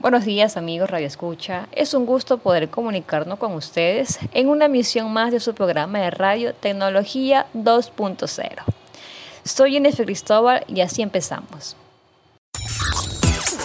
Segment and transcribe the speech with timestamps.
[0.00, 5.12] Buenos días amigos Radio Escucha, es un gusto poder comunicarnos con ustedes en una emisión
[5.12, 8.62] más de su programa de radio Tecnología 2.0.
[9.42, 11.74] Soy Inés Cristóbal y así empezamos.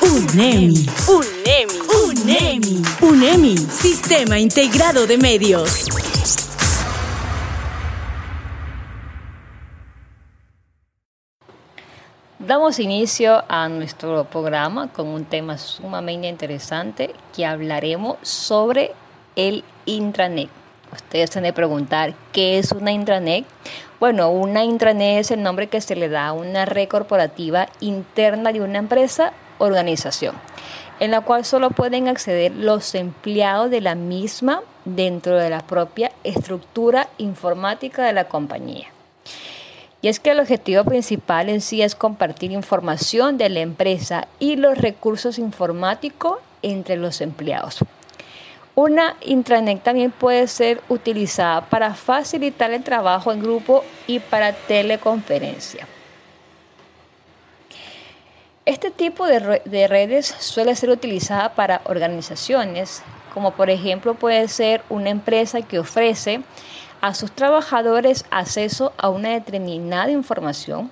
[0.02, 1.74] UNEMI, UNEMI,
[2.08, 5.86] UNEMI, UNEMI, Sistema Integrado de Medios.
[12.46, 18.92] Damos inicio a nuestro programa con un tema sumamente interesante que hablaremos sobre
[19.38, 20.50] el intranet.
[20.92, 23.46] Ustedes se de preguntar, ¿qué es una intranet?
[23.98, 28.52] Bueno, una intranet es el nombre que se le da a una red corporativa interna
[28.52, 30.36] de una empresa organización,
[31.00, 36.12] en la cual solo pueden acceder los empleados de la misma dentro de la propia
[36.26, 38.93] estructura informática de la compañía.
[40.04, 44.58] Y es que el objetivo principal en sí es compartir información de la empresa y
[44.58, 47.80] los recursos informáticos entre los empleados.
[48.76, 55.88] Una intranet también puede ser utilizada para facilitar el trabajo en grupo y para teleconferencia.
[58.66, 64.82] Este tipo de, de, redes suele ser utilizada para organizaciones, como por ejemplo puede ser
[64.90, 66.42] una empresa que ofrece
[67.04, 70.90] a sus trabajadores acceso a una determinada información,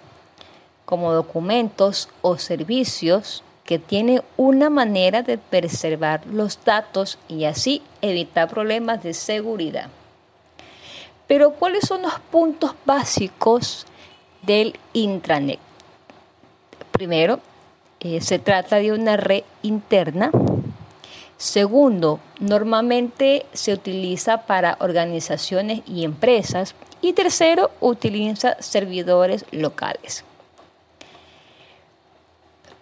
[0.84, 8.50] como documentos o servicios que tiene una manera de preservar los datos y así evitar
[8.50, 9.88] problemas de seguridad.
[11.28, 13.86] Pero ¿cuáles son los puntos básicos
[14.42, 15.60] del intranet?
[16.92, 17.40] Primero,
[18.02, 20.30] eh, se trata de una red interna
[21.42, 26.76] Segundo, normalmente se utiliza para organizaciones y empresas.
[27.02, 30.24] Y tercero, utiliza servidores locales.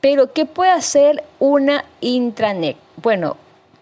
[0.02, 2.76] Pero, ¿qué puede hacer una intranet?
[2.98, 3.38] Bueno,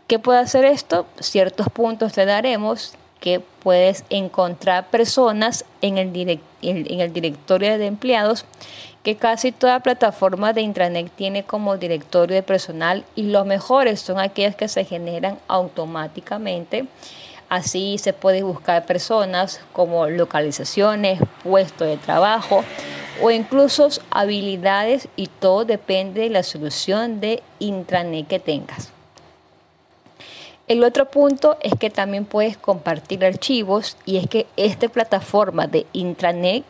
[0.06, 1.08] ¿qué puede hacer esto?
[1.22, 8.46] Ciertos puntos te daremos que puedes encontrar personas en el, en el directorio de empleados
[9.08, 14.20] que casi toda plataforma de intranet tiene como directorio de personal y los mejores son
[14.20, 16.88] aquellas que se generan automáticamente.
[17.48, 22.66] Así se puede buscar personas como localizaciones, puestos de trabajo
[23.22, 28.97] o incluso habilidades y todo depende de la solución de intranet que tengas.
[30.68, 35.86] El otro punto es que también puedes compartir archivos y es que esta plataforma de
[35.94, 36.66] intranet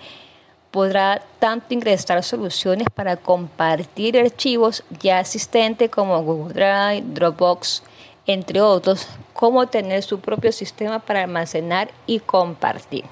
[0.69, 7.81] podrá tanto ingresar soluciones para compartir archivos ya existentes como Google Drive, Dropbox,
[8.27, 13.05] entre otros, como tener su propio sistema para almacenar y compartir.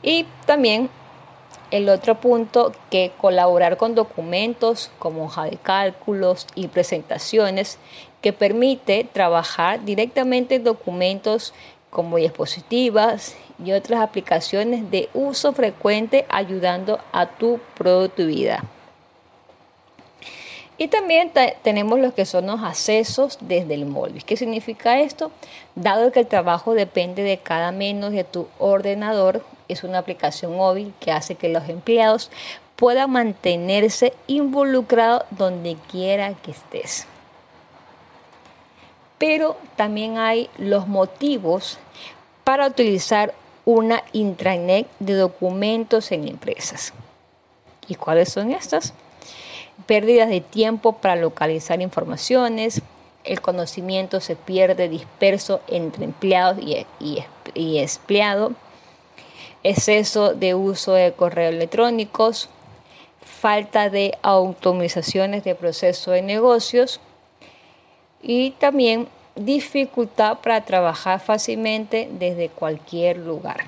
[0.00, 0.88] Y también
[1.70, 7.78] el otro punto que colaborar con documentos como hoja de cálculos y presentaciones
[8.22, 11.54] que permite trabajar directamente en documentos
[11.90, 18.60] como diapositivas y otras aplicaciones de uso frecuente ayudando a tu productividad.
[20.78, 24.24] Y también tenemos lo que son los accesos desde el móvil.
[24.24, 25.30] ¿Qué significa esto?
[25.74, 30.92] Dado que el trabajo depende de cada menos de tu ordenador, es una aplicación móvil
[31.00, 32.30] que hace que los empleados
[32.76, 37.06] puedan mantenerse involucrados donde quiera que estés
[39.18, 41.78] pero también hay los motivos
[42.44, 43.34] para utilizar
[43.64, 46.92] una intranet de documentos en empresas.
[47.88, 48.94] ¿Y cuáles son estas?
[49.86, 52.82] Pérdidas de tiempo para localizar informaciones,
[53.24, 56.86] el conocimiento se pierde disperso entre empleados y,
[57.54, 58.52] y, empleado,
[59.62, 62.48] exceso de uso de correos electrónicos,
[63.20, 67.00] falta de automatizaciones de procesos de negocios,
[68.22, 73.66] y también dificultad para trabajar fácilmente desde cualquier lugar.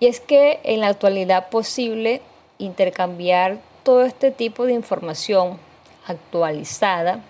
[0.00, 2.20] Y es que en la actualidad posible
[2.58, 5.58] intercambiar todo este tipo de información
[6.06, 7.20] actualizada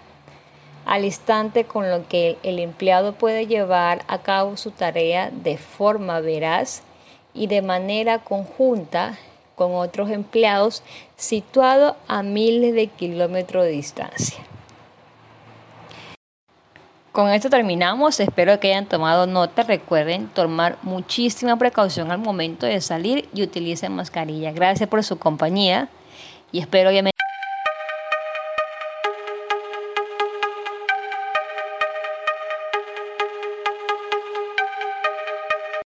[0.84, 6.20] al instante con lo que el empleado puede llevar a cabo su tarea de forma
[6.20, 6.82] veraz
[7.34, 9.18] y de manera conjunta
[9.54, 10.82] con otros empleados
[11.16, 14.38] situados a miles de kilómetros de distancia.
[17.12, 22.80] Con esto terminamos, espero que hayan tomado nota, recuerden tomar muchísima precaución al momento de
[22.80, 24.50] salir y utilicen mascarilla.
[24.52, 25.90] Gracias por su compañía
[26.52, 27.21] y espero obviamente